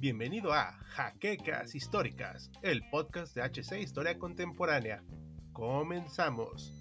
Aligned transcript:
Bienvenido 0.00 0.52
a 0.52 0.72
Jaquecas 0.88 1.74
Históricas, 1.76 2.50
el 2.62 2.82
podcast 2.90 3.36
de 3.36 3.42
HC 3.42 3.80
Historia 3.80 4.18
Contemporánea. 4.18 5.04
Comenzamos. 5.52 6.72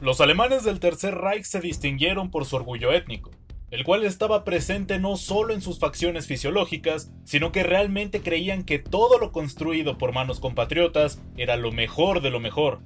Los 0.00 0.20
alemanes 0.20 0.64
del 0.64 0.80
Tercer 0.80 1.14
Reich 1.14 1.46
se 1.46 1.60
distinguieron 1.60 2.30
por 2.30 2.44
su 2.44 2.56
orgullo 2.56 2.92
étnico, 2.92 3.30
el 3.70 3.84
cual 3.84 4.04
estaba 4.04 4.44
presente 4.44 4.98
no 4.98 5.16
solo 5.16 5.52
en 5.52 5.60
sus 5.60 5.78
facciones 5.78 6.26
fisiológicas, 6.26 7.12
sino 7.24 7.52
que 7.52 7.62
realmente 7.62 8.20
creían 8.20 8.64
que 8.64 8.78
todo 8.78 9.18
lo 9.18 9.32
construido 9.32 9.98
por 9.98 10.12
manos 10.12 10.40
compatriotas 10.40 11.20
era 11.36 11.56
lo 11.56 11.72
mejor 11.72 12.20
de 12.20 12.30
lo 12.30 12.40
mejor. 12.40 12.80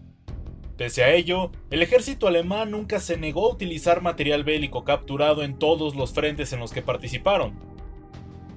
Pese 0.77 1.03
a 1.03 1.13
ello, 1.13 1.51
el 1.71 1.83
ejército 1.83 2.29
alemán 2.29 2.71
nunca 2.71 3.01
se 3.01 3.17
negó 3.17 3.47
a 3.47 3.53
utilizar 3.53 4.01
material 4.01 4.45
bélico 4.45 4.85
capturado 4.85 5.43
en 5.43 5.59
todos 5.59 5.97
los 5.97 6.13
frentes 6.13 6.53
en 6.53 6.61
los 6.61 6.73
que 6.73 6.83
participaron, 6.83 7.55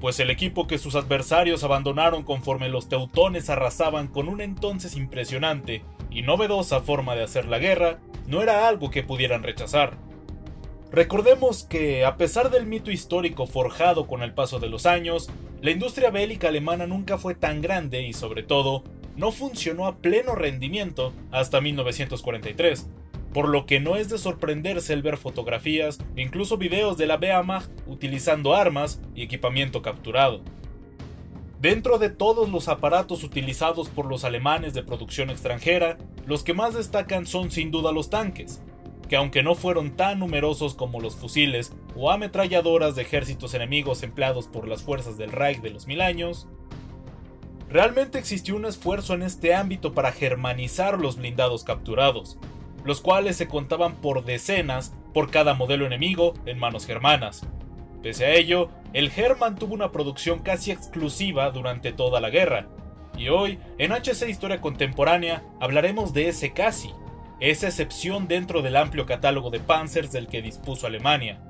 pues 0.02 0.20
el 0.20 0.31
equipo 0.31 0.66
que 0.66 0.80
sus 0.80 0.95
adversarios 0.95 1.64
abandonaron 1.64 2.23
conforme 2.23 2.70
los 2.70 2.90
teutones 2.90 3.52
arrasaban 3.52 4.08
con 4.08 4.28
una 4.28 4.44
entonces 4.44 4.95
impresionante 4.95 5.84
y 6.09 6.23
novedosa 6.23 6.81
forma 6.81 7.16
de 7.16 7.23
hacer 7.23 7.45
la 7.45 7.59
guerra, 7.59 8.00
no 8.28 8.42
era 8.42 8.67
algo 8.67 8.90
que 8.90 9.03
pudieran 9.03 9.44
rechazar. 9.44 9.95
Recordemos 10.91 11.63
que, 11.63 12.04
a 12.04 12.18
pesar 12.18 12.52
del 12.52 12.66
mito 12.66 12.91
histórico 12.91 13.48
forjado 13.48 14.08
con 14.08 14.23
el 14.23 14.34
paso 14.34 14.59
de 14.59 14.68
los 14.68 14.86
años, 14.86 15.30
la 15.62 15.72
industria 15.72 16.09
bélica 16.09 16.50
alemana 16.50 16.86
nunca 16.86 17.17
fue 17.17 17.34
tan 17.34 17.61
grande 17.61 18.02
y, 18.02 18.11
sobre 18.11 18.44
todo, 18.44 18.84
no 19.16 19.31
funcionó 19.31 19.88
a 19.88 19.97
pleno 19.97 20.36
rendimiento 20.36 21.14
hasta 21.31 21.62
1943, 21.62 22.89
por 23.34 23.47
lo 23.47 23.66
que 23.66 23.80
no 23.80 23.95
es 23.95 24.09
de 24.09 24.17
sorprenderse 24.17 24.92
el 24.92 25.02
ver 25.02 25.16
fotografías 25.16 25.97
e 26.17 26.23
incluso 26.23 26.58
videos 26.58 26.97
de 26.97 27.08
la 27.08 27.16
Wehrmacht 27.16 27.72
utilizando 27.88 28.53
armas 28.53 29.00
y 29.16 29.22
equipamiento 29.22 29.81
capturado. 29.81 30.42
Dentro 31.62 32.00
de 32.00 32.09
todos 32.09 32.50
los 32.50 32.67
aparatos 32.67 33.23
utilizados 33.23 33.88
por 33.88 34.08
los 34.08 34.25
alemanes 34.25 34.73
de 34.73 34.84
producción 34.84 35.30
extranjera, 35.30 35.97
los 36.25 36.44
que 36.44 36.53
más 36.53 36.73
destacan 36.73 37.25
son 37.25 37.50
sin 37.50 37.72
duda 37.72 37.94
los 37.94 38.09
tanques, 38.09 38.62
que 39.12 39.17
aunque 39.17 39.44
no 39.44 39.56
fueron 39.56 39.98
tan 39.98 40.20
numerosos 40.20 40.73
como 40.73 41.02
los 41.02 41.17
fusiles 41.17 41.73
o 41.98 42.12
ametralladoras 42.12 42.95
de 42.95 43.02
ejércitos 43.02 43.53
enemigos 43.53 44.03
empleados 44.03 44.48
por 44.48 44.70
las 44.70 44.84
fuerzas 44.84 45.18
del 45.18 45.34
Reich 45.34 45.59
de 45.59 45.70
los 45.70 45.86
mil 45.86 46.00
años, 46.00 46.48
realmente 47.68 48.20
existió 48.20 48.56
un 48.56 48.64
esfuerzo 48.64 49.14
en 49.14 49.23
este 49.23 49.53
ámbito 49.53 49.94
para 49.94 50.14
germanizar 50.14 50.98
los 50.98 51.18
blindados 51.18 51.66
capturados, 51.66 52.38
los 52.86 53.02
cuales 53.02 53.36
se 53.36 53.50
contaban 53.50 53.98
por 53.98 54.23
decenas 54.23 54.94
por 55.14 55.30
cada 55.30 55.56
modelo 55.56 55.86
enemigo 55.86 56.34
en 56.46 56.58
manos 56.58 56.86
germanas, 56.86 57.46
Pese 58.02 58.25
a 58.25 58.34
ello, 58.34 58.70
el 58.94 59.12
Hermann 59.14 59.58
tuvo 59.58 59.73
una 59.73 59.92
producción 59.92 60.40
casi 60.40 60.72
exclusiva 60.72 61.52
durante 61.52 61.92
toda 61.92 62.22
la 62.22 62.30
guerra, 62.30 62.70
y 63.18 63.28
hoy, 63.28 63.59
en 63.78 63.92
HC 63.92 64.30
Historia 64.30 64.62
Contemporánea, 64.62 65.44
hablaremos 65.59 66.14
de 66.14 66.30
ese 66.30 66.53
casi, 66.53 66.92
esa 67.42 67.67
excepción 67.67 68.28
dentro 68.28 68.61
del 68.61 68.75
amplio 68.75 69.08
catálogo 69.08 69.50
de 69.50 69.59
Panzers 69.59 70.11
del 70.11 70.28
que 70.28 70.44
dispuso 70.44 70.86
Alemania. 70.86 71.42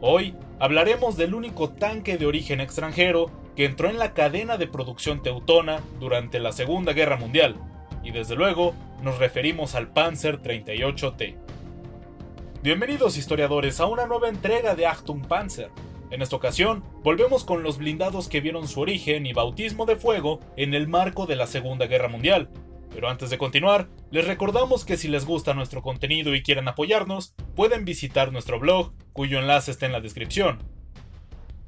Hoy 0.00 0.34
hablaremos 0.58 1.18
del 1.18 1.34
único 1.34 1.68
tanque 1.68 2.16
de 2.16 2.24
origen 2.24 2.58
extranjero 2.58 3.30
que 3.54 3.66
entró 3.66 3.90
en 3.90 3.98
la 3.98 4.14
cadena 4.14 4.56
de 4.56 4.66
producción 4.66 5.22
teutona 5.22 5.82
durante 6.00 6.40
la 6.40 6.52
Segunda 6.52 6.94
Guerra 6.94 7.18
Mundial, 7.18 7.56
y 8.02 8.12
desde 8.12 8.34
luego 8.34 8.74
nos 9.02 9.18
referimos 9.18 9.74
al 9.74 9.88
Panzer 9.88 10.40
38T. 10.40 11.36
Bienvenidos 12.62 13.18
historiadores 13.18 13.80
a 13.80 13.86
una 13.86 14.06
nueva 14.06 14.30
entrega 14.30 14.74
de 14.74 14.86
Achtung 14.86 15.26
Panzer. 15.28 15.68
En 16.10 16.22
esta 16.22 16.36
ocasión, 16.36 16.82
volvemos 17.02 17.44
con 17.44 17.62
los 17.62 17.76
blindados 17.76 18.28
que 18.28 18.40
vieron 18.40 18.68
su 18.68 18.80
origen 18.80 19.26
y 19.26 19.34
bautismo 19.34 19.84
de 19.84 19.96
fuego 19.96 20.40
en 20.56 20.72
el 20.72 20.88
marco 20.88 21.26
de 21.26 21.36
la 21.36 21.46
Segunda 21.46 21.86
Guerra 21.86 22.08
Mundial. 22.08 22.48
Pero 22.94 23.10
antes 23.10 23.28
de 23.28 23.36
continuar, 23.36 23.88
les 24.10 24.26
recordamos 24.26 24.86
que 24.86 24.96
si 24.96 25.08
les 25.08 25.26
gusta 25.26 25.52
nuestro 25.52 25.82
contenido 25.82 26.34
y 26.34 26.42
quieren 26.42 26.68
apoyarnos, 26.68 27.34
pueden 27.54 27.84
visitar 27.84 28.32
nuestro 28.32 28.58
blog, 28.58 28.94
cuyo 29.12 29.38
enlace 29.38 29.72
está 29.72 29.84
en 29.84 29.92
la 29.92 30.00
descripción. 30.00 30.60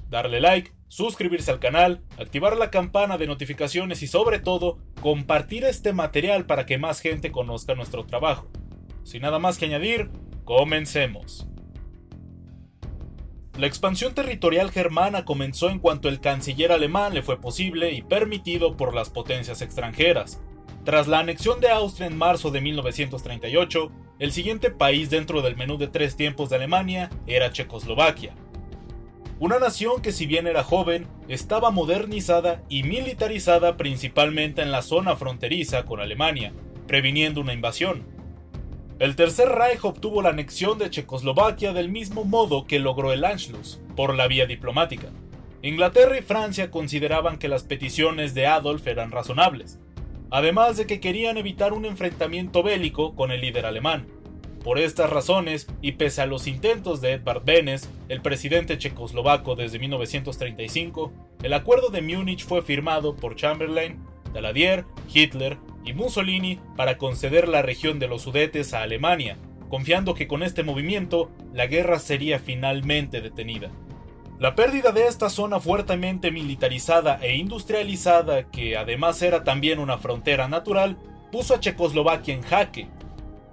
Darle 0.08 0.40
like, 0.40 0.72
suscribirse 0.88 1.50
al 1.50 1.58
canal, 1.58 2.02
activar 2.16 2.56
la 2.56 2.70
campana 2.70 3.18
de 3.18 3.26
notificaciones 3.26 4.02
y 4.02 4.06
sobre 4.06 4.38
todo, 4.38 4.78
compartir 5.02 5.64
este 5.64 5.92
material 5.92 6.46
para 6.46 6.64
que 6.64 6.78
más 6.78 7.00
gente 7.00 7.30
conozca 7.30 7.74
nuestro 7.74 8.06
trabajo. 8.06 8.48
Sin 9.02 9.22
nada 9.22 9.38
más 9.38 9.58
que 9.58 9.66
añadir, 9.66 10.10
Comencemos. 10.46 11.44
La 13.58 13.66
expansión 13.66 14.14
territorial 14.14 14.70
germana 14.70 15.24
comenzó 15.24 15.70
en 15.70 15.80
cuanto 15.80 16.08
el 16.08 16.20
canciller 16.20 16.70
alemán 16.70 17.14
le 17.14 17.24
fue 17.24 17.40
posible 17.40 17.90
y 17.90 18.02
permitido 18.02 18.76
por 18.76 18.94
las 18.94 19.10
potencias 19.10 19.60
extranjeras. 19.60 20.40
Tras 20.86 21.08
la 21.08 21.18
anexión 21.18 21.58
de 21.58 21.68
Austria 21.68 22.06
en 22.06 22.16
marzo 22.16 22.52
de 22.52 22.60
1938, 22.60 23.90
el 24.20 24.30
siguiente 24.30 24.70
país 24.70 25.10
dentro 25.10 25.42
del 25.42 25.56
menú 25.56 25.78
de 25.78 25.88
tres 25.88 26.14
tiempos 26.14 26.48
de 26.48 26.54
Alemania 26.54 27.10
era 27.26 27.50
Checoslovaquia. 27.50 28.36
Una 29.40 29.58
nación 29.58 30.00
que 30.00 30.12
si 30.12 30.26
bien 30.26 30.46
era 30.46 30.62
joven, 30.62 31.08
estaba 31.26 31.72
modernizada 31.72 32.62
y 32.68 32.84
militarizada 32.84 33.76
principalmente 33.76 34.62
en 34.62 34.70
la 34.70 34.80
zona 34.80 35.16
fronteriza 35.16 35.84
con 35.84 35.98
Alemania, 35.98 36.52
previniendo 36.86 37.40
una 37.40 37.52
invasión. 37.52 38.04
El 39.00 39.16
Tercer 39.16 39.48
Reich 39.48 39.84
obtuvo 39.84 40.22
la 40.22 40.28
anexión 40.28 40.78
de 40.78 40.88
Checoslovaquia 40.88 41.72
del 41.72 41.88
mismo 41.88 42.24
modo 42.24 42.64
que 42.64 42.78
logró 42.78 43.12
el 43.12 43.24
Anschluss, 43.24 43.80
por 43.96 44.14
la 44.14 44.28
vía 44.28 44.46
diplomática. 44.46 45.08
Inglaterra 45.62 46.16
y 46.16 46.22
Francia 46.22 46.70
consideraban 46.70 47.38
que 47.38 47.48
las 47.48 47.64
peticiones 47.64 48.34
de 48.34 48.46
Adolf 48.46 48.86
eran 48.86 49.10
razonables, 49.10 49.80
además 50.30 50.76
de 50.76 50.86
que 50.86 51.00
querían 51.00 51.36
evitar 51.36 51.72
un 51.72 51.84
enfrentamiento 51.84 52.62
bélico 52.62 53.14
con 53.14 53.30
el 53.30 53.40
líder 53.40 53.66
alemán. 53.66 54.06
Por 54.64 54.78
estas 54.78 55.10
razones, 55.10 55.68
y 55.80 55.92
pese 55.92 56.22
a 56.22 56.26
los 56.26 56.48
intentos 56.48 57.00
de 57.00 57.12
Edvard 57.12 57.44
Benes, 57.44 57.88
el 58.08 58.20
presidente 58.20 58.78
checoslovaco 58.78 59.54
desde 59.54 59.78
1935, 59.78 61.12
el 61.42 61.52
acuerdo 61.52 61.90
de 61.90 62.02
Múnich 62.02 62.44
fue 62.44 62.62
firmado 62.62 63.14
por 63.14 63.36
Chamberlain, 63.36 63.98
Daladier, 64.34 64.84
Hitler 65.12 65.56
y 65.84 65.92
Mussolini 65.92 66.58
para 66.76 66.98
conceder 66.98 67.46
la 67.46 67.62
región 67.62 68.00
de 68.00 68.08
los 68.08 68.22
Sudetes 68.22 68.74
a 68.74 68.82
Alemania, 68.82 69.38
confiando 69.68 70.14
que 70.14 70.26
con 70.26 70.42
este 70.42 70.64
movimiento 70.64 71.30
la 71.52 71.66
guerra 71.66 72.00
sería 72.00 72.40
finalmente 72.40 73.20
detenida. 73.20 73.70
La 74.38 74.54
pérdida 74.54 74.92
de 74.92 75.06
esta 75.06 75.30
zona 75.30 75.60
fuertemente 75.60 76.30
militarizada 76.30 77.18
e 77.22 77.36
industrializada, 77.36 78.44
que 78.50 78.76
además 78.76 79.22
era 79.22 79.44
también 79.44 79.78
una 79.78 79.98
frontera 79.98 80.46
natural, 80.46 80.98
puso 81.32 81.54
a 81.54 81.60
Checoslovaquia 81.60 82.34
en 82.34 82.42
jaque. 82.42 82.88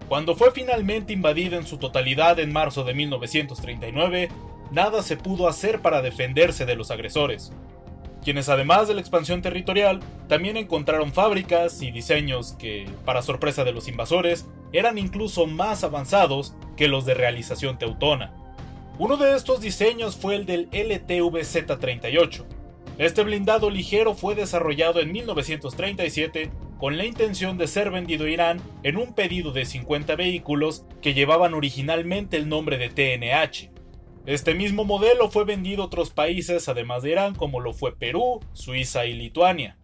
Cuando 0.09 0.35
fue 0.35 0.51
finalmente 0.51 1.13
invadida 1.13 1.57
en 1.57 1.65
su 1.65 1.77
totalidad 1.77 2.39
en 2.39 2.51
marzo 2.51 2.83
de 2.83 2.93
1939, 2.93 4.29
nada 4.71 5.01
se 5.01 5.15
pudo 5.15 5.47
hacer 5.47 5.81
para 5.81 6.01
defenderse 6.01 6.65
de 6.65 6.75
los 6.75 6.91
agresores 6.91 7.53
quienes 8.23 8.49
además 8.49 8.87
de 8.87 8.93
la 8.93 9.01
expansión 9.01 9.41
territorial, 9.41 9.99
también 10.27 10.57
encontraron 10.57 11.11
fábricas 11.11 11.81
y 11.81 11.91
diseños 11.91 12.53
que, 12.53 12.89
para 13.05 13.21
sorpresa 13.21 13.63
de 13.63 13.73
los 13.73 13.87
invasores, 13.87 14.47
eran 14.71 14.97
incluso 14.97 15.45
más 15.45 15.83
avanzados 15.83 16.55
que 16.77 16.87
los 16.87 17.05
de 17.05 17.13
realización 17.13 17.77
teutona. 17.77 18.33
Uno 18.99 19.17
de 19.17 19.35
estos 19.35 19.59
diseños 19.59 20.15
fue 20.15 20.35
el 20.35 20.45
del 20.45 20.69
LTV-Z38. 20.69 22.45
Este 22.99 23.23
blindado 23.23 23.71
ligero 23.71 24.13
fue 24.13 24.35
desarrollado 24.35 24.99
en 24.99 25.11
1937 25.11 26.51
con 26.77 26.95
la 26.95 27.05
intención 27.05 27.57
de 27.57 27.65
ser 27.65 27.89
vendido 27.89 28.25
a 28.25 28.29
Irán 28.29 28.61
en 28.83 28.97
un 28.97 29.15
pedido 29.15 29.51
de 29.51 29.65
50 29.65 30.15
vehículos 30.15 30.85
que 31.01 31.15
llevaban 31.15 31.55
originalmente 31.55 32.37
el 32.37 32.47
nombre 32.47 32.77
de 32.77 32.89
TNH. 32.89 33.71
Este 34.27 34.53
mismo 34.53 34.85
modelo 34.85 35.31
fue 35.31 35.43
vendido 35.43 35.81
a 35.81 35.85
otros 35.87 36.11
países 36.11 36.69
además 36.69 37.01
de 37.01 37.13
Irán 37.13 37.33
como 37.33 37.61
lo 37.61 37.73
fue 37.73 37.95
Perú, 37.95 38.41
Suiza 38.53 39.07
y 39.07 39.13
Lituania. 39.13 39.75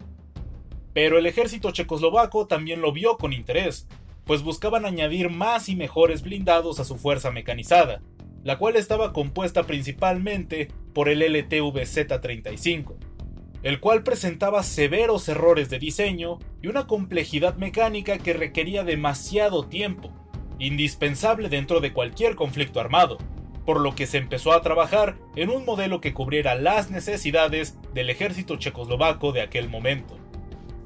Pero 0.93 1.17
el 1.17 1.25
ejército 1.25 1.71
checoslovaco 1.71 2.45
también 2.45 2.79
lo 2.81 2.91
vio 2.91 3.17
con 3.17 3.33
interés, 3.33 3.87
pues 4.25 4.43
buscaban 4.43 4.85
añadir 4.85 5.31
más 5.31 5.67
y 5.67 5.75
mejores 5.75 6.21
blindados 6.21 6.79
a 6.79 6.85
su 6.85 6.95
fuerza 6.95 7.31
mecanizada, 7.31 8.03
la 8.43 8.57
cual 8.57 8.75
estaba 8.75 9.13
compuesta 9.13 9.63
principalmente 9.63 10.69
por 10.93 11.09
el 11.09 11.21
LTV-Z35, 11.21 12.95
el 13.63 13.79
cual 13.79 14.03
presentaba 14.03 14.63
severos 14.63 15.27
errores 15.27 15.69
de 15.69 15.79
diseño 15.79 16.39
y 16.61 16.67
una 16.67 16.87
complejidad 16.87 17.55
mecánica 17.55 18.17
que 18.17 18.33
requería 18.33 18.83
demasiado 18.83 19.67
tiempo, 19.67 20.11
indispensable 20.59 21.49
dentro 21.49 21.79
de 21.79 21.93
cualquier 21.93 22.35
conflicto 22.35 22.79
armado 22.79 23.17
por 23.69 23.81
lo 23.81 23.93
que 23.93 24.07
se 24.07 24.17
empezó 24.17 24.53
a 24.53 24.63
trabajar 24.63 25.15
en 25.35 25.51
un 25.51 25.63
modelo 25.63 26.01
que 26.01 26.11
cubriera 26.11 26.55
las 26.55 26.89
necesidades 26.89 27.77
del 27.93 28.09
ejército 28.09 28.55
checoslovaco 28.55 29.31
de 29.31 29.41
aquel 29.41 29.69
momento. 29.69 30.17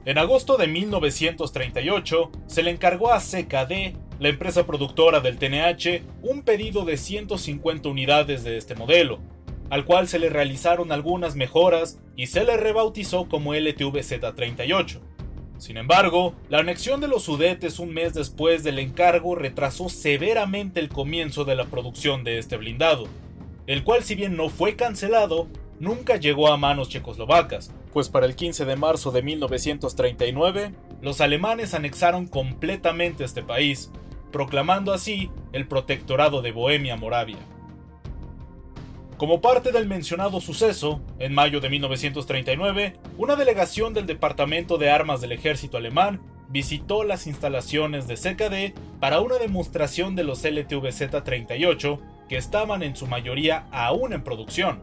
En 0.04 0.18
agosto 0.18 0.58
de 0.58 0.68
1938 0.68 2.32
se 2.46 2.62
le 2.62 2.72
encargó 2.72 3.14
a 3.14 3.20
CKD, 3.22 3.96
la 4.24 4.30
empresa 4.30 4.66
productora 4.66 5.20
del 5.20 5.38
TNH, 5.38 6.02
un 6.22 6.44
pedido 6.44 6.86
de 6.86 6.96
150 6.96 7.90
unidades 7.90 8.46
de 8.46 8.56
este 8.56 8.74
modelo, 8.74 9.20
al 9.70 9.84
cual 9.84 10.08
se 10.08 10.18
le 10.18 10.30
realizaron 10.30 10.94
algunas 10.94 11.36
mejoras 11.36 12.00
y 12.16 12.28
se 12.28 12.46
le 12.46 12.56
rebautizó 12.56 13.28
como 13.28 13.54
LTV-Z38. 13.54 15.02
Sin 15.58 15.76
embargo, 15.76 16.36
la 16.48 16.60
anexión 16.60 17.02
de 17.02 17.10
los 17.10 17.24
Sudetes 17.24 17.80
un 17.80 17.94
mes 17.94 18.14
después 18.14 18.64
del 18.64 18.80
encargo 18.80 19.36
retrasó 19.36 19.90
severamente 19.90 20.80
el 20.80 20.88
comienzo 20.88 21.44
de 21.44 21.58
la 21.58 21.66
producción 21.66 22.24
de 22.24 22.38
este 22.38 22.56
blindado, 22.56 23.10
el 23.68 23.84
cual 23.84 24.04
si 24.04 24.16
bien 24.16 24.38
no 24.38 24.48
fue 24.48 24.78
cancelado, 24.78 25.50
nunca 25.82 26.16
llegó 26.16 26.48
a 26.48 26.56
manos 26.56 26.88
checoslovacas, 26.88 27.74
pues 27.92 28.08
para 28.08 28.26
el 28.26 28.38
15 28.38 28.64
de 28.64 28.78
marzo 28.78 29.12
de 29.12 29.22
1939, 29.22 30.72
los 31.02 31.20
alemanes 31.20 31.74
anexaron 31.74 32.26
completamente 32.26 33.26
este 33.26 33.44
país, 33.44 33.92
proclamando 34.34 34.92
así 34.92 35.30
el 35.54 35.68
protectorado 35.68 36.42
de 36.42 36.52
Bohemia-Moravia. 36.52 37.38
Como 39.16 39.40
parte 39.40 39.72
del 39.72 39.88
mencionado 39.88 40.42
suceso, 40.42 41.00
en 41.20 41.34
mayo 41.34 41.62
de 41.62 41.70
1939, 41.70 42.98
una 43.18 43.36
delegación 43.38 43.94
del 43.94 44.08
Departamento 44.08 44.78
de 44.78 44.90
Armas 44.90 45.22
del 45.22 45.32
Ejército 45.32 45.78
Alemán 45.78 46.20
visitó 46.50 47.04
las 47.04 47.28
instalaciones 47.28 48.08
de 48.08 48.16
CKD 48.16 48.78
para 49.00 49.22
una 49.22 49.38
demostración 49.38 50.16
de 50.16 50.24
los 50.24 50.44
LTVZ-38 50.44 52.00
que 52.28 52.36
estaban 52.36 52.82
en 52.82 52.96
su 52.96 53.06
mayoría 53.06 53.68
aún 53.72 54.14
en 54.14 54.24
producción, 54.24 54.82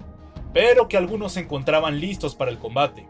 pero 0.55 0.88
que 0.88 0.96
algunos 0.96 1.32
se 1.32 1.41
encontraban 1.41 2.00
listos 2.00 2.37
para 2.37 2.53
el 2.53 2.58
combate. 2.58 3.06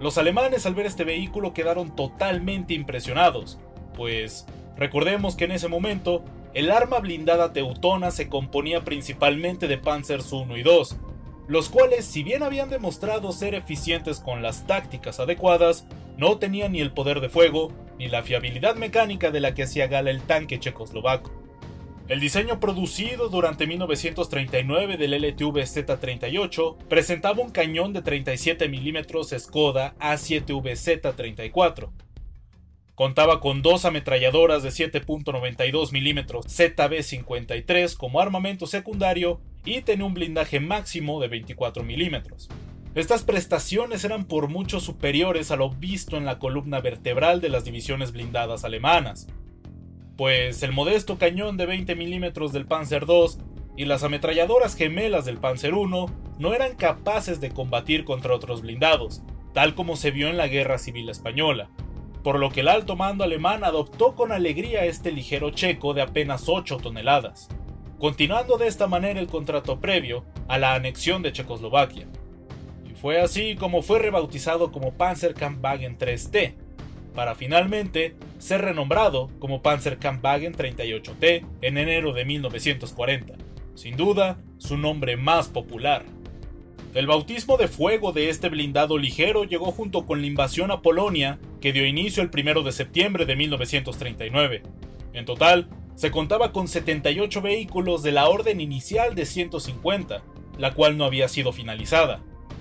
Los 0.00 0.16
alemanes 0.16 0.64
al 0.64 0.74
ver 0.74 0.86
este 0.86 1.04
vehículo 1.04 1.52
quedaron 1.52 1.94
totalmente 1.94 2.72
impresionados, 2.72 3.58
pues 3.94 4.46
recordemos 4.76 5.36
que 5.36 5.44
en 5.44 5.52
ese 5.52 5.68
momento 5.68 6.24
el 6.54 6.70
arma 6.70 6.98
blindada 7.00 7.52
teutona 7.52 8.10
se 8.10 8.28
componía 8.28 8.84
principalmente 8.84 9.68
de 9.68 9.78
Panzers 9.78 10.32
1 10.32 10.56
y 10.56 10.62
2, 10.62 10.96
los 11.48 11.68
cuales, 11.68 12.04
si 12.04 12.22
bien 12.22 12.42
habían 12.42 12.70
demostrado 12.70 13.30
ser 13.32 13.54
eficientes 13.54 14.20
con 14.20 14.42
las 14.42 14.66
tácticas 14.66 15.20
adecuadas, 15.20 15.86
no 16.16 16.38
tenían 16.38 16.72
ni 16.72 16.80
el 16.80 16.92
poder 16.92 17.20
de 17.20 17.28
fuego 17.28 17.72
ni 17.98 18.08
la 18.08 18.22
fiabilidad 18.22 18.76
mecánica 18.76 19.30
de 19.30 19.40
la 19.40 19.54
que 19.54 19.62
hacía 19.62 19.86
gala 19.86 20.10
el 20.10 20.22
tanque 20.22 20.58
checoslovaco. 20.58 21.30
El 22.08 22.20
diseño 22.20 22.60
producido 22.60 23.28
durante 23.28 23.66
1939 23.66 24.96
del 24.96 25.14
LTV 25.14 25.62
Z38 25.62 26.76
presentaba 26.88 27.42
un 27.42 27.50
cañón 27.50 27.92
de 27.92 28.02
37 28.02 28.68
mm 28.68 29.38
Skoda 29.38 29.96
A7V 29.98 30.62
Z34, 31.02 31.90
Contaba 32.96 33.40
con 33.40 33.60
dos 33.60 33.84
ametralladoras 33.84 34.62
de 34.62 34.70
7.92 34.70 35.92
mm 35.92 36.26
ZB-53 36.46 37.94
como 37.94 38.20
armamento 38.20 38.66
secundario 38.66 39.38
y 39.66 39.82
tenía 39.82 40.06
un 40.06 40.14
blindaje 40.14 40.60
máximo 40.60 41.20
de 41.20 41.28
24 41.28 41.84
mm. 41.84 42.94
Estas 42.94 43.22
prestaciones 43.22 44.02
eran 44.04 44.24
por 44.24 44.48
mucho 44.48 44.80
superiores 44.80 45.50
a 45.50 45.56
lo 45.56 45.68
visto 45.68 46.16
en 46.16 46.24
la 46.24 46.38
columna 46.38 46.80
vertebral 46.80 47.42
de 47.42 47.50
las 47.50 47.66
divisiones 47.66 48.12
blindadas 48.12 48.64
alemanas, 48.64 49.26
pues 50.16 50.62
el 50.62 50.72
modesto 50.72 51.18
cañón 51.18 51.58
de 51.58 51.66
20 51.66 51.96
mm 51.96 52.50
del 52.50 52.64
Panzer 52.64 53.04
II 53.06 53.26
y 53.76 53.84
las 53.84 54.04
ametralladoras 54.04 54.74
gemelas 54.74 55.26
del 55.26 55.36
Panzer 55.36 55.74
I 55.74 56.06
no 56.38 56.54
eran 56.54 56.76
capaces 56.76 57.42
de 57.42 57.50
combatir 57.50 58.06
contra 58.06 58.34
otros 58.34 58.62
blindados, 58.62 59.20
tal 59.52 59.74
como 59.74 59.96
se 59.96 60.12
vio 60.12 60.28
en 60.28 60.38
la 60.38 60.48
Guerra 60.48 60.78
Civil 60.78 61.10
Española, 61.10 61.68
por 62.26 62.40
lo 62.40 62.50
que 62.50 62.58
el 62.58 62.66
alto 62.66 62.96
mando 62.96 63.22
alemán 63.22 63.62
adoptó 63.62 64.16
con 64.16 64.32
alegría 64.32 64.84
este 64.84 65.12
ligero 65.12 65.50
checo 65.50 65.94
de 65.94 66.02
apenas 66.02 66.48
8 66.48 66.78
toneladas, 66.78 67.48
continuando 68.00 68.58
de 68.58 68.66
esta 68.66 68.88
manera 68.88 69.20
el 69.20 69.28
contrato 69.28 69.78
previo 69.78 70.24
a 70.48 70.58
la 70.58 70.74
anexión 70.74 71.22
de 71.22 71.30
Checoslovaquia. 71.30 72.08
Y 72.84 72.94
fue 72.96 73.20
así 73.20 73.54
como 73.54 73.80
fue 73.80 74.00
rebautizado 74.00 74.72
como 74.72 74.94
Panzerkampfwagen 74.94 75.98
3T, 75.98 76.54
para 77.14 77.36
finalmente 77.36 78.16
ser 78.40 78.62
renombrado 78.62 79.30
como 79.38 79.62
Panzerkampfwagen 79.62 80.52
38T 80.52 81.46
en 81.60 81.78
enero 81.78 82.12
de 82.12 82.24
1940, 82.24 83.34
sin 83.76 83.96
duda 83.96 84.36
su 84.58 84.76
nombre 84.76 85.16
más 85.16 85.46
popular. 85.46 86.04
El 86.96 87.06
bautismo 87.06 87.58
de 87.58 87.68
fuego 87.68 88.12
de 88.12 88.30
este 88.30 88.48
blindado 88.48 88.96
ligero 88.96 89.44
llegó 89.44 89.70
junto 89.70 90.06
con 90.06 90.22
la 90.22 90.26
invasión 90.26 90.70
a 90.70 90.80
Polonia, 90.80 91.38
que 91.66 91.72
dio 91.72 91.84
inicio 91.84 92.22
el 92.22 92.30
1 92.32 92.62
de 92.62 92.70
septiembre 92.70 93.26
de 93.26 93.34
1939. 93.34 94.62
En 95.14 95.24
total, 95.24 95.68
se 95.96 96.12
contaba 96.12 96.52
con 96.52 96.68
78 96.68 97.42
vehículos 97.42 98.04
de 98.04 98.12
la 98.12 98.28
orden 98.28 98.60
inicial 98.60 99.16
de 99.16 99.26
150, 99.26 100.22
la 100.58 100.74
cual 100.74 100.96
no 100.96 101.04
había 101.04 101.26
sido 101.26 101.52
finalizada, 101.52 102.20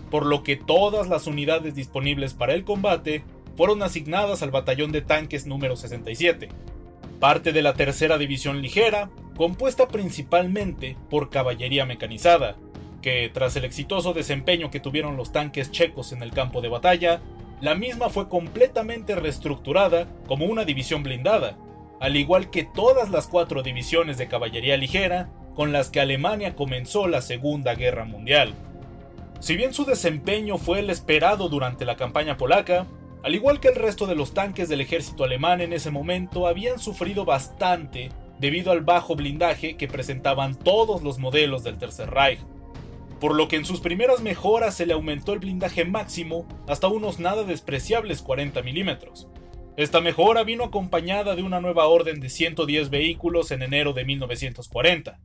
por 0.10 0.26
lo 0.26 0.42
que 0.42 0.56
todas 0.56 1.08
las 1.08 1.28
unidades 1.28 1.76
disponibles 1.76 2.34
para 2.34 2.56
el 2.56 2.64
combate 2.64 3.24
fueron 3.56 3.84
asignadas 3.84 4.42
al 4.42 4.50
batallón 4.50 4.92
de 4.92 5.02
tanques 5.02 5.46
número 5.46 5.76
67, 5.76 6.50
parte 7.20 7.54
de 7.54 7.62
la 7.62 7.76
tercera 7.76 8.18
división 8.18 8.64
ligera, 8.64 9.12
compuesta 9.38 9.88
principalmente 9.88 10.98
por 11.12 11.30
caballería 11.30 11.86
mecanizada, 11.86 12.56
que 13.04 13.30
tras 13.32 13.56
el 13.56 13.66
exitoso 13.66 14.14
desempeño 14.14 14.72
que 14.72 14.80
tuvieron 14.80 15.16
los 15.16 15.32
tanques 15.32 15.70
checos 15.70 16.12
en 16.12 16.24
el 16.24 16.32
campo 16.32 16.62
de 16.62 16.70
batalla, 16.70 17.22
la 17.62 17.76
misma 17.76 18.10
fue 18.10 18.28
completamente 18.28 19.16
reestructurada 19.16 20.08
como 20.28 20.46
una 20.46 20.66
división 20.66 21.04
blindada, 21.04 21.58
al 22.00 22.16
igual 22.18 22.50
que 22.50 22.64
todas 22.64 23.10
las 23.10 23.28
cuatro 23.28 23.64
divisiones 23.64 24.18
de 24.18 24.28
caballería 24.28 24.78
ligera 24.78 25.30
con 25.56 25.72
las 25.72 25.90
que 25.90 26.02
Alemania 26.02 26.56
comenzó 26.56 27.08
la 27.08 27.22
Segunda 27.22 27.76
Guerra 27.76 28.04
Mundial. 28.04 28.54
Si 29.40 29.56
bien 29.56 29.74
su 29.74 29.86
desempeño 29.86 30.58
fue 30.58 30.80
el 30.80 30.90
esperado 30.90 31.50
durante 31.50 31.86
la 31.86 31.96
campaña 31.96 32.38
polaca, 32.38 32.88
al 33.24 33.34
igual 33.34 33.60
que 33.60 33.70
el 33.70 33.76
resto 33.76 34.06
de 34.06 34.16
los 34.16 34.34
tanques 34.34 34.70
del 34.70 34.82
ejército 34.82 35.24
alemán 35.24 35.62
en 35.62 35.74
ese 35.74 35.92
momento 35.92 36.48
habían 36.48 36.78
sufrido 36.78 37.26
bastante 37.26 38.10
debido 38.40 38.72
al 38.72 38.82
bajo 38.82 39.16
blindaje 39.16 39.78
que 39.78 39.88
presentaban 39.88 40.56
todos 40.56 41.02
los 41.02 41.20
modelos 41.20 41.64
del 41.64 41.78
Tercer 41.78 42.12
Reich, 42.12 42.40
por 43.20 43.36
lo 43.36 43.48
que 43.48 43.56
en 43.56 43.66
sus 43.66 43.80
primeras 43.80 44.22
mejoras 44.22 44.76
se 44.76 44.86
le 44.86 44.94
aumentó 44.94 45.34
el 45.34 45.40
blindaje 45.40 45.86
máximo 45.86 46.48
hasta 46.68 46.88
unos 46.88 47.20
nada 47.20 47.44
despreciables 47.44 48.22
40 48.22 48.62
milímetros. 48.62 49.28
Esta 49.78 50.00
mejora 50.00 50.44
vino 50.44 50.64
acompañada 50.64 51.36
de 51.36 51.44
una 51.44 51.60
nueva 51.60 51.86
orden 51.88 52.20
de 52.20 52.30
110 52.30 52.90
vehículos 52.90 53.52
en 53.52 53.62
enero 53.62 53.94
de 53.94 54.06
1940, 54.06 55.20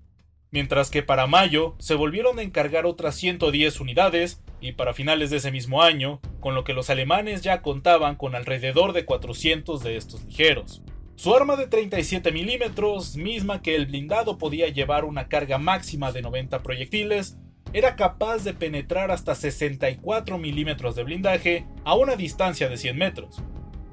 mientras 0.50 0.90
que 0.90 1.02
para 1.02 1.26
mayo 1.26 1.76
se 1.78 1.94
volvieron 1.94 2.38
a 2.38 2.42
encargar 2.42 2.84
otras 2.84 3.14
110 3.14 3.80
unidades 3.80 4.42
y 4.60 4.72
para 4.72 4.92
finales 4.92 5.30
de 5.30 5.36
ese 5.36 5.52
mismo 5.52 5.82
año, 5.82 6.20
con 6.40 6.54
lo 6.54 6.64
que 6.64 6.74
los 6.74 6.90
alemanes 6.90 7.42
ya 7.42 7.62
contaban 7.62 8.16
con 8.16 8.34
alrededor 8.34 8.92
de 8.92 9.04
400 9.04 9.82
de 9.82 9.96
estos 9.96 10.24
ligeros. 10.24 10.82
Su 11.14 11.34
arma 11.34 11.56
de 11.56 11.66
37 11.66 12.32
milímetros, 12.32 13.16
misma 13.16 13.62
que 13.62 13.76
el 13.76 13.86
blindado 13.86 14.38
podía 14.38 14.68
llevar 14.68 15.04
una 15.04 15.28
carga 15.28 15.58
máxima 15.58 16.12
de 16.12 16.22
90 16.22 16.62
proyectiles, 16.62 17.36
era 17.72 17.96
capaz 17.96 18.44
de 18.44 18.54
penetrar 18.54 19.10
hasta 19.10 19.34
64 19.34 20.38
milímetros 20.38 20.96
de 20.96 21.04
blindaje 21.04 21.66
a 21.84 21.94
una 21.94 22.16
distancia 22.16 22.68
de 22.68 22.76
100 22.76 22.98
metros. 22.98 23.42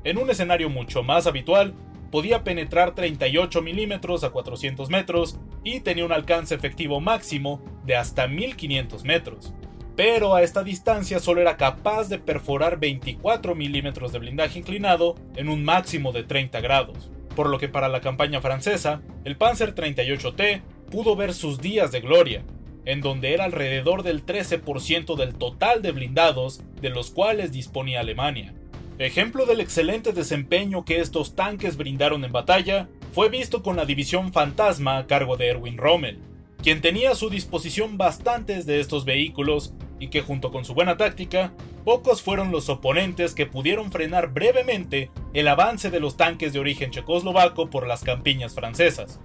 En 0.03 0.17
un 0.17 0.29
escenario 0.29 0.69
mucho 0.69 1.03
más 1.03 1.27
habitual, 1.27 1.73
podía 2.11 2.43
penetrar 2.43 2.95
38 2.95 3.61
milímetros 3.61 4.23
a 4.23 4.29
400 4.29 4.89
metros 4.89 5.39
y 5.63 5.81
tenía 5.81 6.05
un 6.05 6.11
alcance 6.11 6.55
efectivo 6.55 6.99
máximo 6.99 7.61
de 7.85 7.95
hasta 7.95 8.27
1500 8.27 9.03
metros. 9.03 9.53
Pero 9.95 10.35
a 10.35 10.43
esta 10.43 10.63
distancia 10.63 11.19
solo 11.19 11.41
era 11.41 11.57
capaz 11.57 12.07
de 12.07 12.19
perforar 12.19 12.79
24 12.79 13.55
milímetros 13.55 14.11
de 14.11 14.19
blindaje 14.19 14.59
inclinado 14.59 15.15
en 15.35 15.49
un 15.49 15.63
máximo 15.65 16.11
de 16.11 16.23
30 16.23 16.61
grados, 16.61 17.11
por 17.35 17.49
lo 17.49 17.57
que 17.57 17.67
para 17.67 17.89
la 17.89 18.01
campaña 18.01 18.39
francesa, 18.39 19.01
el 19.25 19.37
Panzer 19.37 19.75
38T 19.75 20.61
pudo 20.91 21.15
ver 21.15 21.33
sus 21.33 21.59
días 21.59 21.91
de 21.91 22.01
gloria, 22.01 22.43
en 22.87 23.01
donde 23.01 23.33
era 23.33 23.43
alrededor 23.43 24.01
del 24.01 24.25
13% 24.25 25.17
del 25.17 25.35
total 25.35 25.81
de 25.81 25.91
blindados 25.91 26.61
de 26.81 26.89
los 26.89 27.11
cuales 27.11 27.51
disponía 27.51 27.99
Alemania. 27.99 28.53
Ejemplo 28.97 29.45
del 29.45 29.59
excelente 29.59 30.13
desempeño 30.13 30.85
que 30.85 31.01
estos 31.01 31.35
tanques 31.35 31.75
brindaron 31.75 32.23
en 32.23 32.31
batalla 32.31 32.87
fue 33.11 33.27
visto 33.27 33.61
con 33.61 33.75
la 33.75 33.85
división 33.85 34.31
Fantasma 34.31 34.99
a 34.99 35.05
cargo 35.05 35.35
de 35.35 35.49
Erwin 35.49 35.77
Rommel, 35.77 36.19
quien 36.63 36.79
tenía 36.79 37.11
a 37.11 37.15
su 37.15 37.29
disposición 37.29 37.97
bastantes 37.97 38.65
de 38.65 38.79
estos 38.79 39.03
vehículos 39.03 39.73
y 39.99 40.07
que 40.07 40.21
junto 40.21 40.49
con 40.49 40.63
su 40.63 40.73
buena 40.73 40.95
táctica, 40.95 41.51
pocos 41.83 42.21
fueron 42.21 42.51
los 42.51 42.69
oponentes 42.69 43.35
que 43.35 43.45
pudieron 43.45 43.91
frenar 43.91 44.31
brevemente 44.31 45.11
el 45.33 45.49
avance 45.49 45.91
de 45.91 45.99
los 45.99 46.15
tanques 46.15 46.53
de 46.53 46.59
origen 46.59 46.91
checoslovaco 46.91 47.69
por 47.69 47.85
las 47.85 48.05
campiñas 48.05 48.55
francesas. 48.55 49.19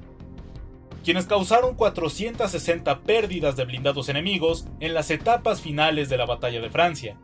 Quienes 1.02 1.26
causaron 1.26 1.74
460 1.74 3.00
pérdidas 3.00 3.56
de 3.56 3.64
blindados 3.64 4.08
enemigos 4.08 4.66
en 4.80 4.94
las 4.94 5.10
etapas 5.10 5.60
finales 5.60 6.08
de 6.08 6.16
la 6.16 6.26
batalla 6.26 6.60
de 6.60 6.70
Francia, 6.70 7.16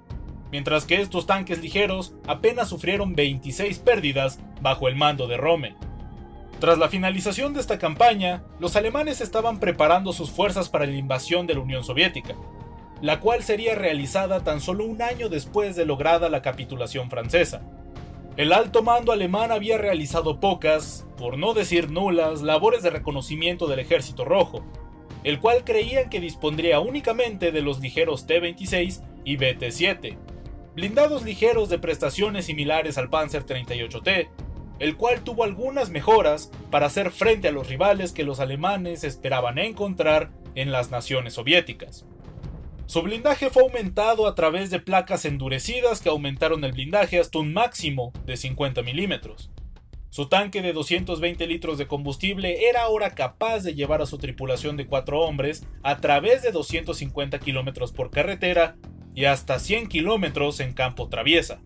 mientras 0.50 0.84
que 0.84 1.00
estos 1.00 1.26
tanques 1.26 1.60
ligeros 1.60 2.14
apenas 2.26 2.68
sufrieron 2.68 3.14
26 3.14 3.78
pérdidas 3.78 4.40
bajo 4.60 4.88
el 4.88 4.96
mando 4.96 5.26
de 5.26 5.36
Rommel. 5.36 5.76
Tras 6.60 6.78
la 6.78 6.88
finalización 6.88 7.54
de 7.54 7.60
esta 7.60 7.78
campaña, 7.78 8.42
los 8.58 8.74
alemanes 8.74 9.20
estaban 9.20 9.60
preparando 9.60 10.12
sus 10.12 10.30
fuerzas 10.30 10.68
para 10.68 10.86
la 10.86 10.96
invasión 10.96 11.46
de 11.46 11.54
la 11.54 11.60
Unión 11.60 11.84
Soviética, 11.84 12.34
la 13.00 13.20
cual 13.20 13.44
sería 13.44 13.76
realizada 13.76 14.42
tan 14.42 14.60
solo 14.60 14.84
un 14.84 15.00
año 15.00 15.28
después 15.28 15.76
de 15.76 15.86
lograda 15.86 16.28
la 16.28 16.42
capitulación 16.42 17.10
francesa. 17.10 17.62
El 18.38 18.52
alto 18.52 18.84
mando 18.84 19.10
alemán 19.10 19.50
había 19.50 19.78
realizado 19.78 20.38
pocas, 20.38 21.04
por 21.16 21.38
no 21.38 21.54
decir 21.54 21.90
nulas, 21.90 22.40
labores 22.40 22.84
de 22.84 22.90
reconocimiento 22.90 23.66
del 23.66 23.80
ejército 23.80 24.24
rojo, 24.24 24.64
el 25.24 25.40
cual 25.40 25.64
creían 25.64 26.08
que 26.08 26.20
dispondría 26.20 26.78
únicamente 26.78 27.50
de 27.50 27.62
los 27.62 27.80
ligeros 27.80 28.28
T-26 28.28 29.02
y 29.24 29.38
BT-7, 29.38 30.16
blindados 30.76 31.24
ligeros 31.24 31.68
de 31.68 31.80
prestaciones 31.80 32.44
similares 32.44 32.96
al 32.96 33.10
Panzer 33.10 33.44
38T, 33.44 34.28
el 34.78 34.96
cual 34.96 35.24
tuvo 35.24 35.42
algunas 35.42 35.90
mejoras 35.90 36.52
para 36.70 36.86
hacer 36.86 37.10
frente 37.10 37.48
a 37.48 37.52
los 37.52 37.66
rivales 37.68 38.12
que 38.12 38.22
los 38.22 38.38
alemanes 38.38 39.02
esperaban 39.02 39.58
encontrar 39.58 40.30
en 40.54 40.70
las 40.70 40.92
naciones 40.92 41.34
soviéticas. 41.34 42.06
Su 42.88 43.02
blindaje 43.02 43.50
fue 43.50 43.64
aumentado 43.64 44.26
a 44.26 44.34
través 44.34 44.70
de 44.70 44.80
placas 44.80 45.26
endurecidas 45.26 46.00
que 46.00 46.08
aumentaron 46.08 46.64
el 46.64 46.72
blindaje 46.72 47.20
hasta 47.20 47.38
un 47.38 47.52
máximo 47.52 48.14
de 48.24 48.38
50 48.38 48.80
milímetros. 48.80 49.50
Su 50.08 50.30
tanque 50.30 50.62
de 50.62 50.72
220 50.72 51.46
litros 51.46 51.76
de 51.76 51.86
combustible 51.86 52.66
era 52.66 52.84
ahora 52.84 53.14
capaz 53.14 53.60
de 53.60 53.74
llevar 53.74 54.00
a 54.00 54.06
su 54.06 54.16
tripulación 54.16 54.78
de 54.78 54.86
cuatro 54.86 55.20
hombres 55.20 55.66
a 55.82 55.98
través 55.98 56.40
de 56.40 56.50
250 56.50 57.38
kilómetros 57.40 57.92
por 57.92 58.10
carretera 58.10 58.76
y 59.14 59.26
hasta 59.26 59.58
100 59.58 59.88
kilómetros 59.88 60.58
en 60.60 60.72
campo 60.72 61.10
traviesa. 61.10 61.60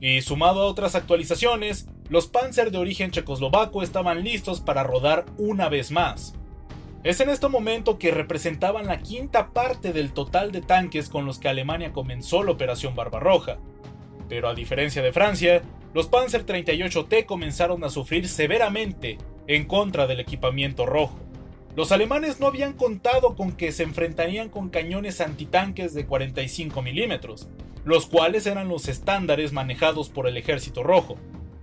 Y 0.00 0.22
sumado 0.22 0.62
a 0.62 0.66
otras 0.66 0.96
actualizaciones, 0.96 1.86
los 2.08 2.26
Panzer 2.26 2.72
de 2.72 2.78
origen 2.78 3.12
checoslovaco 3.12 3.84
estaban 3.84 4.24
listos 4.24 4.60
para 4.60 4.82
rodar 4.82 5.24
una 5.38 5.68
vez 5.68 5.92
más. 5.92 6.34
Es 7.04 7.20
en 7.20 7.28
este 7.28 7.48
momento 7.48 7.98
que 7.98 8.10
representaban 8.10 8.86
la 8.86 9.00
quinta 9.00 9.50
parte 9.50 9.92
del 9.92 10.14
total 10.14 10.52
de 10.52 10.62
tanques 10.62 11.10
con 11.10 11.26
los 11.26 11.38
que 11.38 11.48
Alemania 11.48 11.92
comenzó 11.92 12.42
la 12.42 12.52
Operación 12.52 12.96
Barbarroja. 12.96 13.58
Pero 14.26 14.48
a 14.48 14.54
diferencia 14.54 15.02
de 15.02 15.12
Francia, 15.12 15.60
los 15.92 16.06
Panzer 16.06 16.46
38T 16.46 17.26
comenzaron 17.26 17.84
a 17.84 17.90
sufrir 17.90 18.26
severamente 18.26 19.18
en 19.46 19.66
contra 19.66 20.06
del 20.06 20.20
equipamiento 20.20 20.86
rojo. 20.86 21.18
Los 21.76 21.92
alemanes 21.92 22.40
no 22.40 22.46
habían 22.46 22.72
contado 22.72 23.36
con 23.36 23.52
que 23.52 23.70
se 23.72 23.82
enfrentarían 23.82 24.48
con 24.48 24.70
cañones 24.70 25.20
antitanques 25.20 25.92
de 25.92 26.06
45 26.06 26.80
milímetros, 26.80 27.50
los 27.84 28.06
cuales 28.06 28.46
eran 28.46 28.68
los 28.68 28.88
estándares 28.88 29.52
manejados 29.52 30.08
por 30.08 30.26
el 30.26 30.38
ejército 30.38 30.82
rojo, 30.82 31.16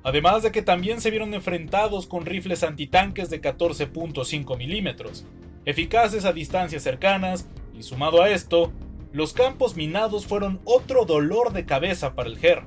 además 0.03 0.43
de 0.43 0.51
que 0.51 0.61
también 0.61 1.01
se 1.01 1.09
vieron 1.09 1.33
enfrentados 1.33 2.07
con 2.07 2.25
rifles 2.25 2.63
antitanques 2.63 3.29
de 3.29 3.41
14.5 3.41 4.57
milímetros, 4.57 5.25
eficaces 5.65 6.25
a 6.25 6.33
distancias 6.33 6.83
cercanas, 6.83 7.47
y 7.77 7.83
sumado 7.83 8.21
a 8.21 8.29
esto, 8.29 8.71
los 9.13 9.33
campos 9.33 9.75
minados 9.75 10.25
fueron 10.25 10.61
otro 10.63 11.05
dolor 11.05 11.53
de 11.53 11.65
cabeza 11.65 12.15
para 12.15 12.29
el 12.29 12.37
GER. 12.37 12.63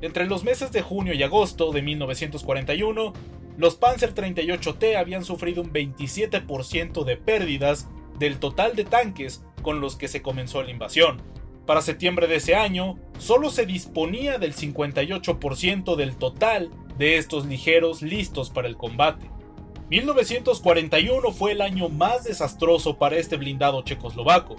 Entre 0.00 0.26
los 0.26 0.44
meses 0.44 0.72
de 0.72 0.82
junio 0.82 1.14
y 1.14 1.22
agosto 1.22 1.72
de 1.72 1.82
1941, 1.82 3.12
los 3.56 3.76
Panzer 3.76 4.14
38T 4.14 4.96
habían 4.96 5.24
sufrido 5.24 5.62
un 5.62 5.72
27% 5.72 7.04
de 7.04 7.16
pérdidas 7.16 7.88
del 8.18 8.38
total 8.38 8.76
de 8.76 8.84
tanques 8.84 9.42
con 9.62 9.80
los 9.80 9.96
que 9.96 10.08
se 10.08 10.22
comenzó 10.22 10.62
la 10.62 10.70
invasión. 10.70 11.20
Para 11.66 11.82
septiembre 11.82 12.28
de 12.28 12.36
ese 12.36 12.54
año, 12.54 12.96
solo 13.18 13.50
se 13.50 13.66
disponía 13.66 14.38
del 14.38 14.54
58% 14.54 15.96
del 15.96 16.16
total 16.16 16.70
de 16.96 17.18
estos 17.18 17.44
ligeros 17.46 18.02
listos 18.02 18.50
para 18.50 18.68
el 18.68 18.76
combate. 18.76 19.28
1941 19.90 21.32
fue 21.32 21.52
el 21.52 21.60
año 21.60 21.88
más 21.88 22.24
desastroso 22.24 22.98
para 22.98 23.16
este 23.16 23.36
blindado 23.36 23.82
checoslovaco, 23.82 24.56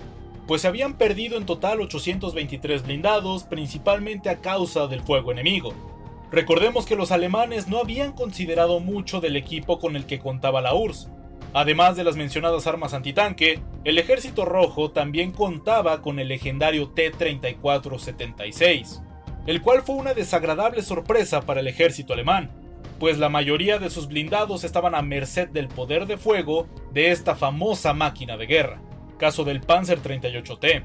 pues 0.48 0.62
se 0.62 0.68
habían 0.68 0.98
perdido 0.98 1.38
en 1.38 1.46
total 1.46 1.80
823 1.82 2.84
blindados 2.84 3.44
principalmente 3.44 4.30
a 4.30 4.40
causa 4.42 4.88
del 4.88 5.02
fuego 5.02 5.32
enemigo. 5.32 5.74
Recordemos 6.30 6.86
que 6.86 6.98
los 6.98 7.12
alemanes 7.12 7.70
no 7.70 7.80
habían 7.80 8.12
considerado 8.12 8.82
mucho 8.82 9.22
del 9.22 9.38
equipo 9.38 9.80
con 9.80 9.96
el 9.96 10.06
que 10.06 10.20
contaba 10.20 10.62
la 10.62 10.74
URSS, 10.74 11.10
Además 11.54 11.96
de 11.96 12.04
las 12.04 12.18
mencionadas 12.18 12.68
armas 12.68 12.94
antitanque, 12.94 13.62
el 13.84 13.98
ejército 13.98 14.46
rojo 14.46 14.92
también 14.92 15.32
contaba 15.32 16.02
con 16.02 16.20
el 16.20 16.28
legendario 16.28 16.90
T-3476, 16.90 19.02
el 19.48 19.62
cual 19.62 19.82
fue 19.82 19.96
una 19.96 20.14
desagradable 20.14 20.82
sorpresa 20.82 21.42
para 21.42 21.62
el 21.62 21.68
ejército 21.68 22.14
alemán, 22.14 22.52
pues 23.00 23.18
la 23.18 23.30
mayoría 23.30 23.80
de 23.80 23.90
sus 23.90 24.08
blindados 24.08 24.64
estaban 24.64 24.96
a 24.96 25.02
merced 25.02 25.50
del 25.50 25.68
poder 25.68 26.06
de 26.06 26.18
fuego 26.18 26.68
de 26.94 27.12
esta 27.12 27.36
famosa 27.36 27.94
máquina 27.94 28.38
de 28.38 28.46
guerra, 28.46 28.82
caso 29.18 29.44
del 29.44 29.62
Panzer 29.62 30.02
38T, 30.02 30.84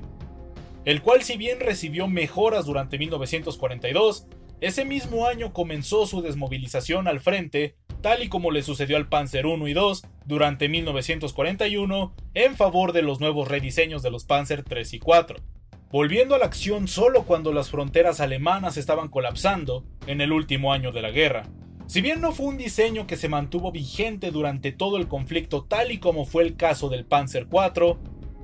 el 0.85 1.03
cual 1.03 1.23
si 1.23 1.37
bien 1.37 1.61
recibió 1.61 2.09
mejoras 2.09 2.67
durante 2.67 2.99
1942, 2.99 4.27
ese 4.61 4.85
mismo 4.85 5.27
año 5.27 5.53
comenzó 5.53 6.07
su 6.07 6.23
desmovilización 6.23 7.09
al 7.09 7.21
frente 7.21 7.77
tal 8.01 8.23
y 8.23 8.29
como 8.29 8.51
le 8.51 8.63
sucedió 8.63 8.97
al 8.97 9.09
Panzer 9.09 9.47
I 9.47 9.49
y 9.49 9.73
II 9.73 9.93
durante 10.25 10.69
1941 10.69 12.15
en 12.35 12.57
favor 12.57 12.93
de 12.93 13.03
los 13.03 13.21
nuevos 13.21 13.49
rediseños 13.49 14.03
de 14.03 14.11
los 14.11 14.25
Panzer 14.25 14.65
III 14.69 14.83
y 14.93 14.97
IV, 14.97 15.41
volviendo 15.91 16.35
a 16.35 16.39
la 16.39 16.47
acción 16.47 16.89
solo 16.89 17.25
cuando 17.25 17.53
las 17.53 17.71
fronteras 17.71 18.21
alemanas 18.21 18.77
estaban 18.77 19.09
colapsando 19.09 19.85
en 20.07 20.21
el 20.21 20.33
último 20.33 20.73
año 20.73 20.93
de 20.93 21.03
la 21.03 21.11
guerra. 21.11 21.45
Si 21.87 22.01
bien 22.01 22.21
no 22.21 22.33
fue 22.33 22.47
un 22.47 22.57
diseño 22.57 23.07
que 23.07 23.17
se 23.17 23.29
mantuvo 23.29 23.73
vigente 23.73 24.31
durante 24.31 24.73
todo 24.73 24.97
el 24.97 25.09
conflicto 25.09 25.65
tal 25.65 25.91
y 25.91 25.99
como 25.99 26.25
fue 26.25 26.45
el 26.45 26.57
caso 26.57 26.89
del 26.89 27.05
Panzer 27.05 27.47
IV, 27.51 27.97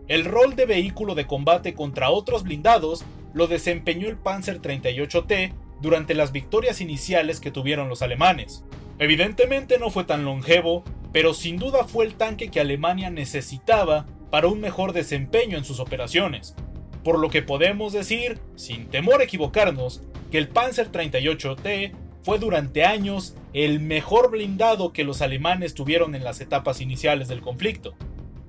el 0.08 0.24
rol 0.24 0.56
de 0.56 0.66
vehículo 0.66 1.14
de 1.14 1.26
combate 1.26 1.74
contra 1.74 2.10
otros 2.10 2.42
blindados 2.42 3.04
lo 3.32 3.46
desempeñó 3.46 4.08
el 4.08 4.16
Panzer 4.16 4.60
38T 4.60 5.52
durante 5.80 6.14
las 6.14 6.32
victorias 6.32 6.80
iniciales 6.80 7.40
que 7.40 7.50
tuvieron 7.50 7.88
los 7.88 8.02
alemanes, 8.02 8.64
Evidentemente 8.98 9.78
no 9.78 9.90
fue 9.90 10.04
tan 10.04 10.24
longevo, 10.24 10.82
pero 11.18 11.34
sin 11.34 11.56
duda 11.56 11.82
fue 11.82 12.04
el 12.04 12.14
tanque 12.14 12.48
que 12.48 12.60
Alemania 12.60 13.10
necesitaba 13.10 14.06
para 14.30 14.46
un 14.46 14.60
mejor 14.60 14.92
desempeño 14.92 15.58
en 15.58 15.64
sus 15.64 15.80
operaciones, 15.80 16.54
por 17.02 17.18
lo 17.18 17.28
que 17.28 17.42
podemos 17.42 17.92
decir, 17.92 18.38
sin 18.54 18.86
temor 18.86 19.20
a 19.20 19.24
equivocarnos, 19.24 20.00
que 20.30 20.38
el 20.38 20.46
Panzer 20.46 20.92
38T 20.92 21.90
fue 22.22 22.38
durante 22.38 22.84
años 22.84 23.34
el 23.52 23.80
mejor 23.80 24.30
blindado 24.30 24.92
que 24.92 25.02
los 25.02 25.20
alemanes 25.20 25.74
tuvieron 25.74 26.14
en 26.14 26.22
las 26.22 26.40
etapas 26.40 26.80
iniciales 26.80 27.26
del 27.26 27.40
conflicto. 27.40 27.96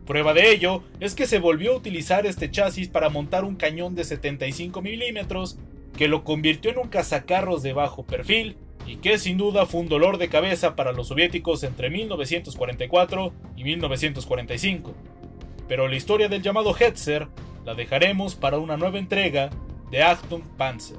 Prueba 0.05 0.35
de 0.35 0.51
ello 0.51 0.83
es 0.99 1.15
que 1.15 1.25
se 1.25 1.39
volvió 1.39 1.73
a 1.73 1.77
utilizar 1.77 2.27
este 2.27 2.51
chasis 2.51 2.87
para 2.87 3.09
montar 3.09 3.45
un 3.45 3.55
cañón 3.55 3.95
de 3.95 4.03
75 4.03 4.79
milímetros 4.83 5.57
que 5.97 6.07
lo 6.07 6.23
convirtió 6.23 6.69
en 6.69 6.77
un 6.77 6.89
cazacarros 6.89 7.63
de 7.63 7.73
bajo 7.73 8.05
perfil 8.05 8.57
y 8.89 8.95
que 8.95 9.19
sin 9.19 9.37
duda 9.37 9.67
fue 9.67 9.81
un 9.81 9.87
dolor 9.87 10.17
de 10.17 10.29
cabeza 10.29 10.75
para 10.75 10.91
los 10.91 11.09
soviéticos 11.09 11.63
entre 11.63 11.91
1944 11.91 13.31
y 13.55 13.63
1945. 13.63 14.93
Pero 15.67 15.87
la 15.87 15.95
historia 15.95 16.27
del 16.27 16.41
llamado 16.41 16.75
Hetzer 16.75 17.27
la 17.65 17.75
dejaremos 17.75 18.33
para 18.33 18.57
una 18.57 18.77
nueva 18.77 18.97
entrega 18.97 19.51
de 19.91 20.01
Achtung 20.01 20.41
Panzer. 20.57 20.97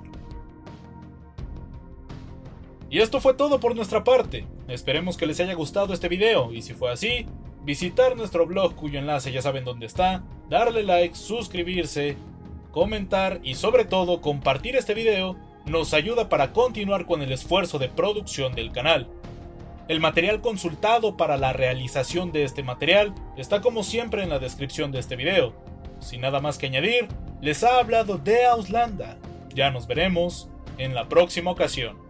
Y 2.89 3.01
esto 3.01 3.21
fue 3.21 3.35
todo 3.35 3.59
por 3.59 3.75
nuestra 3.75 4.05
parte. 4.05 4.47
Esperemos 4.69 5.17
que 5.17 5.27
les 5.27 5.41
haya 5.41 5.55
gustado 5.55 5.93
este 5.93 6.09
video 6.09 6.53
y 6.53 6.63
si 6.63 6.75
fue 6.75 6.93
así, 6.93 7.27
visitar 7.65 8.17
nuestro 8.17 8.47
blog 8.47 8.77
cuyo 8.77 9.01
enlace 9.01 9.33
ya 9.33 9.43
saben 9.43 9.65
dónde 9.65 9.87
está, 9.87 10.23
darle 10.49 10.85
like, 10.85 11.17
suscribirse, 11.17 12.17
comentar 12.71 13.41
y 13.43 13.57
sobre 13.57 13.85
todo 13.85 14.21
compartir 14.21 14.77
este 14.77 14.95
video 14.95 15.37
nos 15.67 15.95
ayuda 15.95 16.29
para 16.29 16.53
continuar 16.53 17.07
con 17.07 17.23
el 17.23 17.33
esfuerzo 17.33 17.79
de 17.79 17.89
producción 17.89 18.55
del 18.55 18.73
canal. 18.73 19.09
El 19.89 20.01
material 20.01 20.41
consultado 20.41 21.17
para 21.17 21.37
la 21.37 21.53
realización 21.53 22.33
de 22.33 22.45
este 22.45 22.63
material 22.63 23.15
está 23.37 23.61
como 23.61 23.83
siempre 23.83 24.23
en 24.23 24.29
la 24.29 24.39
descripción 24.39 24.93
de 24.93 25.01
este 25.01 25.17
video. 25.17 25.53
Sin 25.99 26.21
nada 26.21 26.41
más 26.41 26.59
que 26.59 26.67
añadir, 26.67 27.09
les 27.41 27.65
ha 27.65 27.79
hablado 27.79 28.19
de 28.19 28.47
Auslanda. 28.47 29.19
Ya 29.55 29.71
nos 29.71 29.87
veremos 29.87 30.49
en 30.79 30.95
la 30.95 31.09
próxima 31.09 31.51
ocasión. 31.51 32.10